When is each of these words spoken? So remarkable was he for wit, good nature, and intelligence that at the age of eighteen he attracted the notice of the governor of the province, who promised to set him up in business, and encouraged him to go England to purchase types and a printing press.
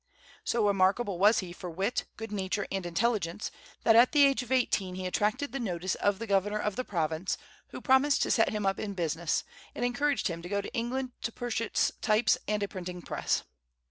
So 0.43 0.65
remarkable 0.67 1.19
was 1.19 1.41
he 1.45 1.53
for 1.53 1.69
wit, 1.69 2.05
good 2.17 2.31
nature, 2.31 2.65
and 2.71 2.87
intelligence 2.87 3.51
that 3.83 3.95
at 3.95 4.13
the 4.13 4.23
age 4.25 4.41
of 4.41 4.51
eighteen 4.51 4.95
he 4.95 5.05
attracted 5.05 5.51
the 5.51 5.59
notice 5.59 5.93
of 5.93 6.17
the 6.17 6.25
governor 6.25 6.57
of 6.57 6.75
the 6.75 6.83
province, 6.83 7.37
who 7.67 7.81
promised 7.81 8.23
to 8.23 8.31
set 8.31 8.49
him 8.49 8.65
up 8.65 8.79
in 8.79 8.95
business, 8.95 9.43
and 9.75 9.85
encouraged 9.85 10.27
him 10.27 10.41
to 10.41 10.49
go 10.49 10.61
England 10.73 11.11
to 11.21 11.31
purchase 11.31 11.91
types 12.01 12.35
and 12.47 12.63
a 12.63 12.67
printing 12.67 13.03
press. 13.03 13.43